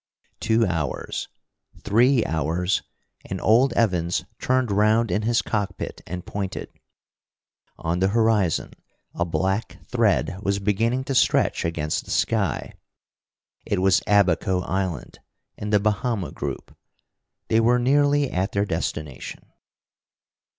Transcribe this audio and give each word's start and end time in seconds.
Two 0.39 0.65
hours, 0.65 1.27
three 1.83 2.25
hours, 2.25 2.81
and 3.23 3.39
old 3.39 3.71
Evans 3.73 4.25
turned 4.39 4.71
round 4.71 5.11
in 5.11 5.21
his 5.21 5.43
cockpit 5.43 6.01
and 6.07 6.25
pointed. 6.25 6.69
On 7.77 7.99
the 7.99 8.07
horizon 8.07 8.71
a 9.13 9.25
black 9.25 9.77
thread 9.85 10.39
was 10.41 10.57
beginning 10.57 11.03
to 11.03 11.13
stretch 11.13 11.63
against 11.63 12.05
the 12.05 12.09
sky. 12.09 12.73
It 13.63 13.77
was 13.77 14.01
Abaco 14.07 14.61
Island, 14.61 15.19
in 15.55 15.69
the 15.69 15.79
Bahama 15.79 16.31
group. 16.31 16.75
They 17.49 17.59
were 17.59 17.77
nearly 17.77 18.31
at 18.31 18.53
their 18.53 18.65
destination. 18.65 19.51